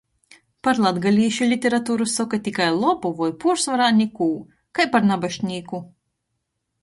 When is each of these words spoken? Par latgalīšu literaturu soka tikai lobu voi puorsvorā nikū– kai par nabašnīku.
Par 0.67 0.79
latgalīšu 0.83 1.47
literaturu 1.49 2.07
soka 2.13 2.39
tikai 2.47 2.69
lobu 2.77 3.11
voi 3.19 3.29
puorsvorā 3.43 3.89
nikū– 3.99 4.29
kai 4.79 4.87
par 4.95 5.05
nabašnīku. 5.11 5.83